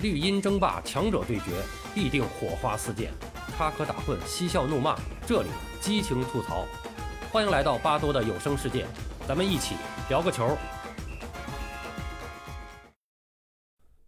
[0.00, 1.50] 绿茵争霸，强者对决，
[1.92, 3.10] 必定火花四溅，
[3.56, 5.48] 插科打诨，嬉笑怒骂，这里
[5.80, 6.64] 激情吐槽。
[7.32, 8.86] 欢迎来到巴多的有声世界，
[9.26, 9.74] 咱们一起
[10.08, 10.56] 聊个球。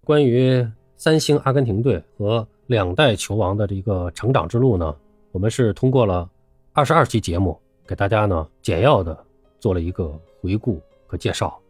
[0.05, 0.65] 关于
[0.97, 4.95] 三星阿根廷队和两代球王的这个成长之路呢，
[5.33, 6.31] 我们是通过了
[6.73, 9.27] 二十二期节目，给大家呢简要的
[9.59, 11.61] 做了一个回顾和介绍。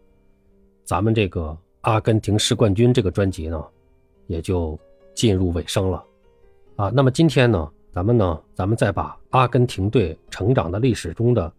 [0.84, 3.66] 咱们这个阿根廷世冠军这个专辑呢。
[4.30, 4.79] 也就
[5.12, 6.04] 进入尾声了，
[6.76, 11.52] 啊，那么今天呢，咱们呢，咱们再把阿根廷队成长的历史中的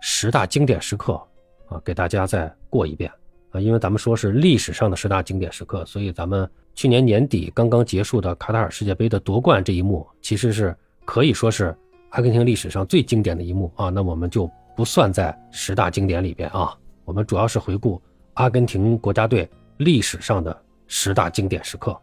[0.00, 1.20] 十大经典时刻，
[1.66, 3.10] 啊，给大家再过一遍，
[3.50, 11.76] 啊，因为咱们说是历史上的十大经典时刻，所以咱们去年年底刚刚结束的卡塔尔世界杯的夺冠这一幕，其实是可以说是
[12.10, 13.68] 阿根廷历史上最经典的一幕。
[13.74, 16.72] 啊，那我们就不算在十大经典里边啊，
[17.04, 18.00] 我们主要是回顾
[18.34, 22.00] 阿根廷国家队历史上的十大经典时刻。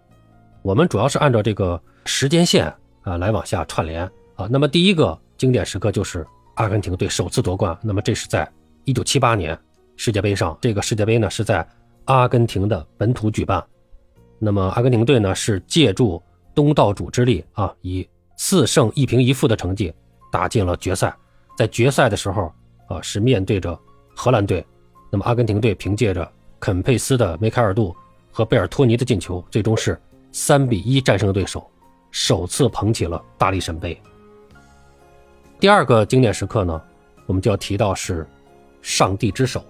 [0.69, 2.71] 我们主要是按照这个时间线
[3.01, 4.03] 啊来往下串联
[4.35, 4.47] 啊。
[4.51, 6.23] 那么第一个经典时刻就是
[6.57, 7.75] 阿根廷队首次夺冠。
[7.81, 8.47] 那么这是在
[8.85, 9.59] 1978年
[9.95, 11.67] 世界杯上，这个世界杯呢是在
[12.05, 13.65] 阿根廷的本土举办。
[14.37, 16.21] 那么阿根廷队呢是借助
[16.53, 18.07] 东道主之力啊，以
[18.37, 19.91] 四胜一平一负的成绩
[20.31, 21.11] 打进了决赛。
[21.57, 22.53] 在决赛的时候
[22.87, 23.75] 啊是面对着
[24.15, 24.63] 荷兰队。
[25.09, 27.95] 那么阿根廷队凭借着肯佩斯的梅开二度
[28.31, 29.99] 和贝尔托尼的进球，最终是。
[30.31, 31.69] 三比一战胜对手，
[32.11, 33.99] 首次捧起了大力神杯。
[35.59, 36.81] 第二个经典时刻呢，
[37.25, 38.25] 我们就要提到是
[38.81, 39.63] 上帝之手。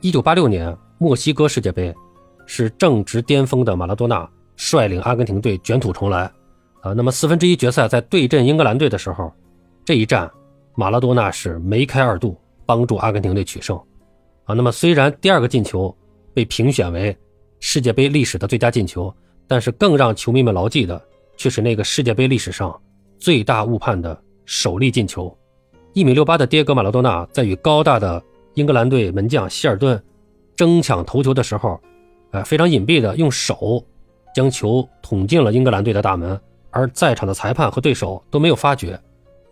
[0.00, 1.94] 一九八六年墨西哥世界杯，
[2.44, 6.30] 是正值巅峰的马拉多纳率领阿根廷队卷土重来。
[6.82, 9.32] 啊，那么四分之一决赛在对阵英格兰队的时候，
[9.84, 10.30] 这一战
[10.74, 13.76] 马拉多纳是梅开二度，帮助阿根廷队取胜。
[14.44, 15.96] 啊，那么虽然第二个进球
[16.34, 17.16] 被评选为
[17.60, 19.14] 世界杯历史的最佳进球。
[19.46, 21.00] 但是更让球迷们牢记的，
[21.36, 22.80] 却是那个世界杯历史上
[23.18, 25.36] 最大误判的首粒进球。
[25.92, 28.22] 一米六八的迭戈·马拉多纳在与高大的
[28.54, 30.02] 英格兰队门将希尔顿
[30.54, 31.80] 争抢头球的时候，
[32.32, 33.82] 呃，非常隐蔽的用手
[34.34, 36.38] 将球捅进了英格兰队的大门，
[36.70, 39.00] 而在场的裁判和对手都没有发觉。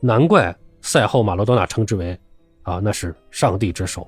[0.01, 2.19] 难怪赛后马拉多纳称之为
[2.63, 4.07] 啊，那是上帝之手。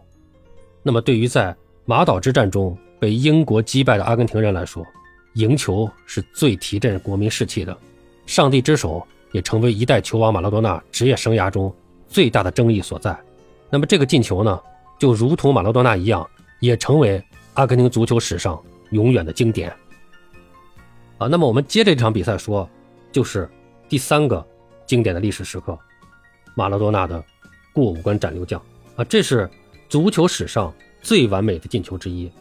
[0.83, 4.85] 那么，对于在马岛之战中被英国击败的阿根廷人来说，
[5.37, 7.77] 赢球是最提振国民士气的，
[8.27, 11.75] 上帝之手也成为一代球王马拉多纳职业生涯中
[12.09, 13.15] 最大的争议所在。
[13.69, 14.59] 那么这个进球呢，
[14.99, 16.27] 就如同马拉多纳一样，
[16.59, 18.59] 也成为阿根廷足球史上
[18.91, 19.71] 永远的经典。
[21.19, 22.69] 啊，那么我们接这场比赛说，
[23.13, 23.47] 就是
[23.91, 24.47] 第三个
[24.87, 25.79] 经典的历史时刻，
[26.55, 27.23] 马拉多纳的
[27.75, 28.59] 过五关斩六将
[28.97, 29.51] 啊，这是
[29.87, 30.73] 足球史上
[31.03, 32.33] 最完美的进球之一。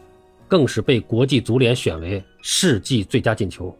[0.48, 3.76] 更是被国际足联选为世纪最佳进球。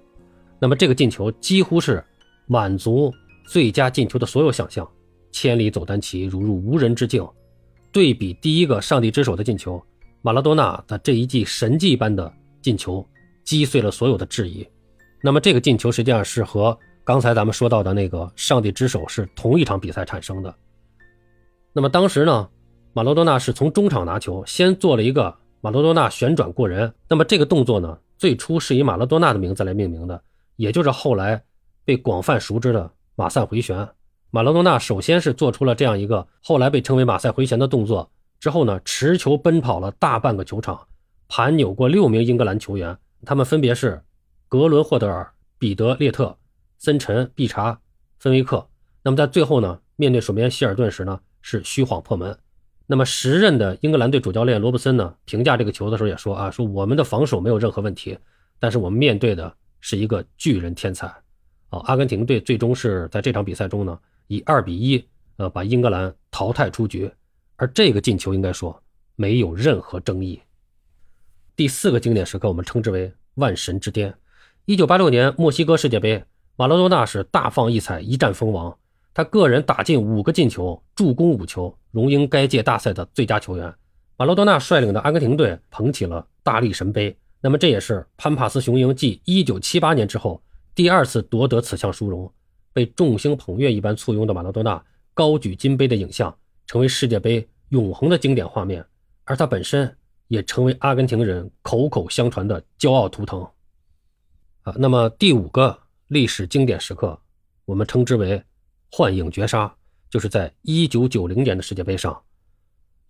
[0.59, 2.04] 那么这个进球几乎是
[2.47, 3.12] 满足
[3.47, 4.88] 最佳进球的所有想象，
[5.31, 7.27] 千里走单骑，如入无人之境。
[7.93, 9.82] 对比第一个上帝之手的进球，
[10.22, 13.06] 马拉多纳的这一记神迹般的进球
[13.44, 14.66] 击碎了所有的质疑。
[15.22, 20.54] 那么这个进球实际上是和刚才咱们说到的那个上帝之手是同一场比赛产生的。
[21.72, 22.48] 那么当时呢，
[22.93, 25.37] 马拉多纳是从中场拿球，先做了一个。
[25.61, 30.22] 马拉多纳旋转过人，那么这个动作呢，最初是以马拉多纳的名字来命名的，
[30.56, 31.43] 也就是后来
[31.84, 33.89] 被广泛熟知的马赛回旋。
[34.31, 40.87] 马拉多纳首先是做出了这样一个后来被称为马赛回旋的动作，之后呢，持球奔跑了大半个球场，
[41.27, 44.03] 盘扭过六名英格兰球员，他们分别是
[44.49, 46.37] 格伦霍德尔、彼得列特、
[46.78, 47.81] 森陈、毕查、
[48.19, 48.69] 芬维克。
[49.03, 52.37] 那么在最后呢，面对守门员希尔顿时呢，是虚晃破门。
[52.86, 58.16] 那么时任的英格兰队主教练罗布森呢，评价这个球的时候也说啊，说我们的防守没有任何问题，
[58.60, 61.06] 但是我们面对的是一个巨人天才。
[61.70, 63.98] 哦，阿根廷队最终是在这场比赛中呢，
[64.28, 65.04] 以二比一
[65.36, 67.10] 呃把英格兰淘汰出局，
[67.56, 68.80] 而这个进球应该说
[69.16, 70.41] 没有任何争议。
[71.56, 74.15] 第四个经典时刻，我们称之为万神之巅。
[74.65, 76.22] 一九八六年墨西哥世界杯，
[76.54, 78.78] 马拉多纳是大放异彩，一战封王。
[79.16, 83.74] 他个人打进五个进球，助攻五球，荣膺该届大赛的最佳球员。
[84.18, 87.16] 马拉多纳率领的阿根廷队捧起了大力神杯。
[87.41, 90.42] 那么这也是潘帕斯雄鹰继1978年之后
[90.74, 92.30] 第二次夺得此项殊荣。
[92.74, 94.84] 被众星捧月一般簇拥的马拉多纳
[95.15, 96.36] 高举金杯的影像，
[96.66, 98.84] 成为世界杯永恒的经典画面。
[99.24, 99.97] 而他本身
[100.28, 103.41] 也成为阿根廷人口口相传的骄傲图腾。
[104.60, 105.78] 啊，那么第五个
[106.09, 107.18] 历史经典时刻，
[107.65, 108.42] 我们称之为。
[108.91, 109.74] 幻影绝杀，
[110.09, 112.22] 就是在一九九零年的世界杯上，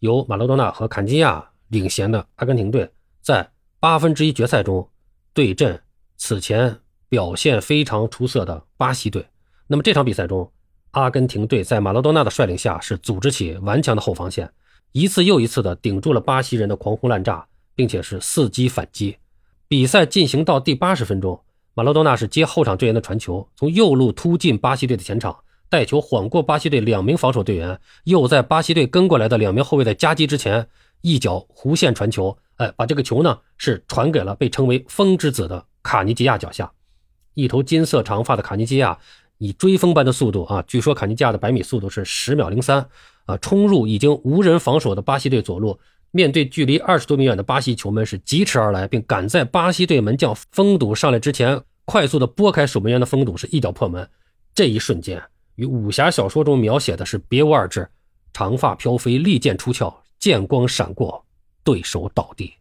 [0.01, 2.91] 由马拉多纳和坎基亚领衔的阿根廷队，
[3.21, 4.89] 在八分之一决赛中
[5.33, 5.81] 对阵
[6.17, 9.27] 此前表现非常出色的巴西队。
[9.67, 10.51] 那么这场比赛中，
[10.93, 14.51] 阿根廷队在马拉多纳的率领下是组织起顽强的后防线，
[14.93, 19.17] 一次又一次的顶住了巴西人的狂轰滥炸，并且是伺机反击。
[19.69, 21.43] 比赛进行到第八十分钟，
[21.75, 25.37] 马拉多纳是接后场队员的传球，从右路突进巴西队的前场，
[25.69, 30.69] 带球晃过巴西队两名防守队员，又在巴西队跟过来的两名后卫的夹击之前，
[31.01, 36.73] 一脚弧线传球，哎，把这个球呢是传给了被称为“风之子”的卡尼基亚脚下。
[37.35, 38.99] 一头金色长发的卡尼基亚
[39.39, 42.89] 以追风般的速度啊，据说卡尼基亚的百米速度是十秒零三
[43.27, 45.79] 啊，冲入已经无人防守的巴西队左路。
[46.13, 54.09] 面对距离二十多米远的巴西球门，是疾驰而来，并赶在巴西队门将封堵上来之前，快速的拨开守门员的封堵，是一脚破门。
[54.55, 55.23] 这一瞬间，
[55.57, 57.89] 与武侠小说中描写的是别无二致：
[58.33, 61.23] 长发飘飞，利剑出鞘，剑光闪过，
[61.65, 62.55] 对手倒地。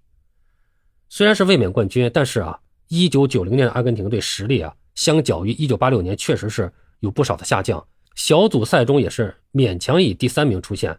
[1.07, 7.85] 虽然是卫冕冠军，但是啊，一九九零年的阿根廷队实力啊，相较于一九八六年，确实是有不少的下降。
[8.15, 10.97] 小组赛中也是勉强以第三名出现。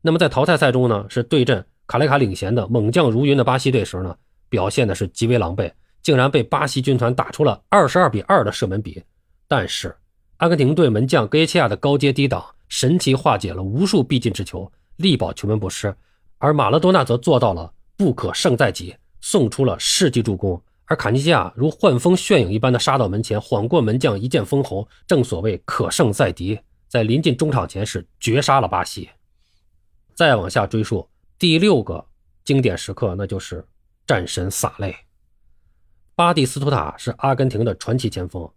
[0.00, 1.64] 那么在淘汰赛中呢，是对阵。
[1.86, 4.14] 卡雷卡领衔的猛将如云的巴西队时呢，
[4.50, 5.72] 表现的是极为狼狈，
[6.02, 9.02] 竟然被巴西军团打出了二十二比二的射门比。
[9.46, 9.96] 但是，
[10.38, 15.94] 阿根廷队门将格耶切亚的高阶低挡神奇化解了无数必进之球，力保球门不失。
[16.38, 20.60] 而马拉多纳则做到了不可胜在己，送出了世纪助攻。
[20.84, 24.88] 而卡尼西亚如幻风炫影一般的杀到门前，晃过门将一剑封喉。
[25.06, 29.10] 正所谓可胜在敌，在临近中场前是绝杀了巴西。
[30.14, 31.08] 再往下追溯。
[31.36, 32.06] 第六个
[32.44, 33.66] 经典时刻，那就是
[34.06, 34.94] 战神洒泪。
[36.14, 38.48] 巴蒂斯图塔是阿根廷的传奇前锋。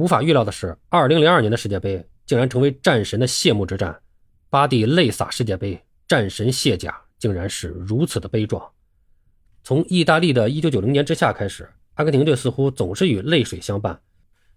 [0.00, 4.00] 无法预料的是，2002年的世界杯竟然成为战神的谢幕之战。
[4.48, 8.66] 巴蒂泪洒世界杯，战神卸甲，竟然是如此的悲壮。
[9.62, 14.00] 从意大利的1990年之下开始，阿根廷队似乎总是与泪水相伴。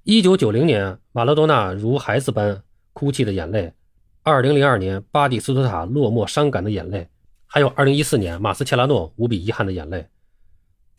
[0.06, 2.64] 1990年，马拉多纳如孩子般
[2.94, 3.74] 哭泣的眼泪
[4.24, 7.10] ；2002年，巴蒂斯图塔落寞伤感的眼泪。
[7.48, 10.08] 还有2014年马斯切拉诺无比遗憾的眼泪，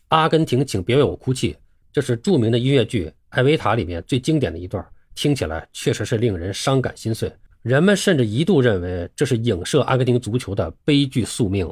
[0.09, 1.57] 阿根廷，请别为我哭泣。
[1.91, 4.83] 这是著名的音乐剧《艾维塔》里面最经典的一段，
[5.13, 7.29] 听起来确实是令人伤感心碎。
[7.63, 11.69] 人们甚至一度认为这是影射阿根廷足球的悲剧宿命。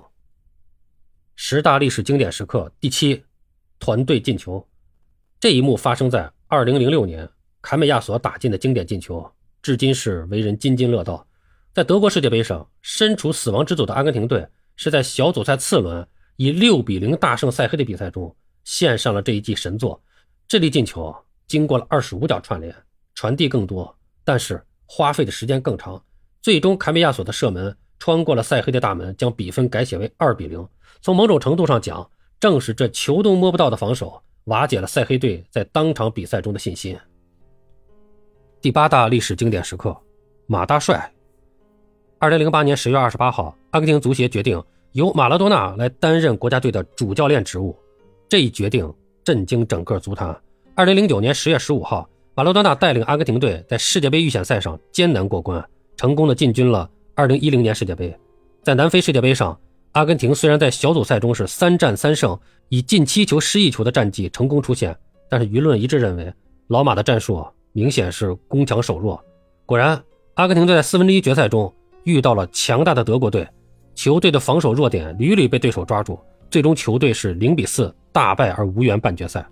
[1.37, 3.23] 十大历史经典时刻第七，
[3.79, 4.67] 团队进球。
[5.39, 7.29] 这一幕发生在2006年，
[7.61, 9.25] 坎美亚索打进的经典进球，
[9.61, 11.25] 至今是为人津津乐道。
[11.73, 14.45] 在德国世界杯上，身处死亡之组的阿根廷队。
[14.75, 20.03] 是在小组赛次轮以六比零大胜塞黑的比赛中献上了这一记神作。
[20.47, 21.15] 这粒进球
[21.47, 22.75] 经过了二十五脚串联，
[23.15, 26.01] 传递更多，但是花费的时间更长。
[26.41, 30.67] 最终，坎比亚索的射门穿过了塞黑的大门，将比分改写为二比零。
[31.01, 32.09] 从某种程度上讲，
[32.39, 36.97] 正是这球都摸不到的防守瓦解了塞黑队在当场比赛中的信心。
[38.59, 39.95] 第八大历史经典时刻，
[40.47, 41.09] 马大帅。
[42.19, 44.61] 二零零八年十月二十八号，阿根廷足协决定
[44.93, 47.77] 由马拉多纳来担任国家队的主教练职务。
[48.27, 48.93] 这一决定
[49.23, 50.35] 震惊整个足坛。
[50.75, 55.63] 二零零九年十月十五号，马拉多纳带领阿根廷队在世界杯预选赛上艰难过关，
[55.95, 58.17] 成功的进军了二零一零年世界杯。
[58.63, 59.55] 在南非世界杯上，
[59.91, 62.35] 阿根廷虽然在小组赛中是三战三胜，
[62.69, 64.97] 以进七球失一球的战绩成功出线，
[65.29, 66.33] 但是舆论一致认为
[66.69, 69.23] 老马的战术明显是攻强守弱。
[69.67, 70.03] 果然，
[70.33, 71.71] 阿根廷队在四分之一决赛中。
[72.03, 73.47] 遇到了强大的德国队，
[73.95, 79.45] 球队的防守弱点屡屡被对手抓住，最终球队是零比四大败而无缘半决赛。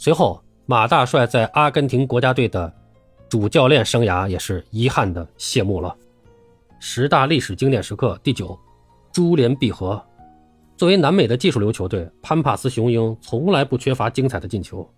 [0.00, 2.72] 随后，马大帅在阿根廷国家队的
[3.28, 5.94] 主教练生涯也是遗憾的谢幕了。
[6.78, 8.56] 十大历史经典时刻第九，
[9.12, 10.00] 珠联璧合。
[10.76, 14.88] 作为南美的技术流球队，潘帕斯雄鹰从来不缺乏精彩的进球。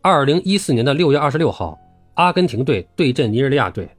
[0.00, 1.76] 二零一四年的六月二十六号，
[2.14, 3.90] 阿根廷队对阵尼日利亚队。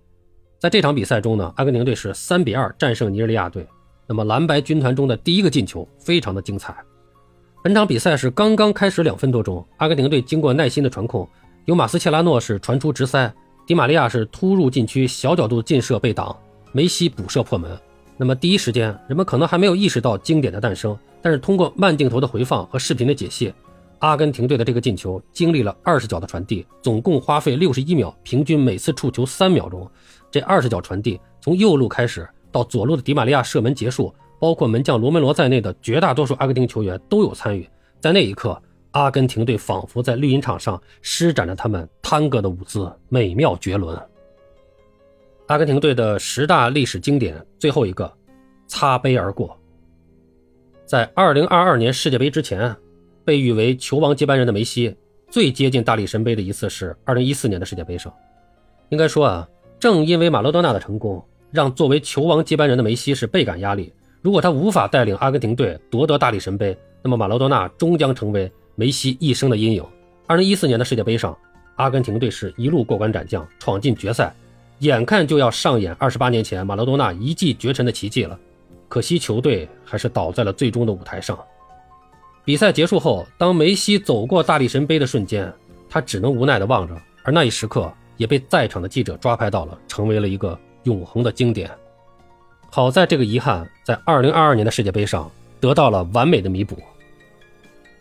[0.58, 3.68] 在这场比赛中呢，阿根廷队是三比二战胜尼日利亚队。
[4.08, 6.74] 那么蓝白军团中的第一个进球非常的精彩。
[7.62, 11.28] 本场比赛是刚刚开始两分多钟，阿根廷队经过耐心的传控，
[11.66, 13.30] 由马斯切拉诺是传出直塞，
[13.68, 16.34] 迪玛利亚是突入禁区小角度劲射被挡，
[16.72, 17.78] 梅西补射破门。
[18.16, 23.54] 那么第一时间人们可能还没有意识到经典的诞生，但是通过慢镜头的回放和视频的解析，
[24.00, 29.86] 阿根廷队的这个进球经历了二十脚的传递，总共花费六十一秒，平均每次触球三秒钟。
[30.32, 37.70] 这二十脚传递从右路开始到左路的迪玛利亚射门结束，包括门将罗梅罗在内的绝大多数阿根廷球员都有参与。
[38.00, 38.60] 在那一刻，
[38.92, 44.00] 阿根廷队仿佛在绿茵场上施展着他们探戈的舞姿，美妙绝伦。
[45.48, 48.12] 阿根廷队的十大历史经典最后一个，
[48.68, 49.58] 擦杯而过。
[50.86, 52.76] 在2022年世界杯之前，
[53.26, 54.96] 被誉为球王接班人的梅西，
[55.30, 58.14] 最接近大力神杯的一次是2014年的世界杯上。
[58.90, 59.48] 应该说啊，
[59.80, 63.94] 正因为马拉多纳的成功，让作为球王接班人的梅西是倍感压力。
[64.22, 69.86] 如果他无法带领阿根廷队夺得大力神杯，那么马拉多纳终将成为梅西一生的阴影。
[70.28, 71.38] 2014年的世界杯上，
[71.76, 74.36] 阿根廷队是一路过关斩将，闯进决赛，
[74.80, 78.38] 眼看就要上演28年前马拉多纳一骑绝尘的奇迹了。
[78.90, 81.40] 可惜球队还是倒在了最终的舞台上。
[82.44, 85.52] 比赛结束后，当梅西走过大力神杯的瞬间，
[85.88, 91.72] 他只能无奈地望着，而那一时刻也被在场的记者抓拍到了，成为了一个永恒的经典。
[92.72, 96.78] 好在这个遗憾在2022年的世界杯上得到了完美的弥补。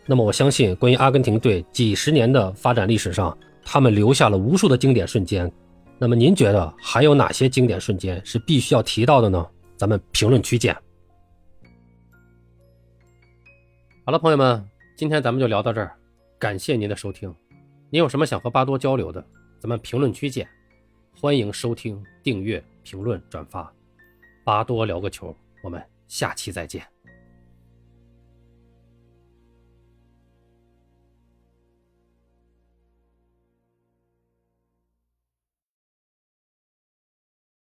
[0.04, 5.50] 那么我相信，关于阿根廷队几十年的发展历史上，他们留下了无数的经典瞬间。
[5.98, 9.46] 那么您觉得还有哪些经典瞬间是必须要提到的呢？
[9.76, 10.76] 咱们评论区见。
[14.04, 14.64] 好了，朋友们，
[14.96, 15.94] 今天咱们就聊到这儿，
[16.38, 17.34] 感谢您的收听。
[17.90, 19.24] 您有什么想和巴多交流的，
[19.58, 20.46] 咱们评论区见。
[21.20, 23.70] 欢迎收听、订阅、评论、转发，
[24.48, 26.82] 巴多聊个球，我们下期再见。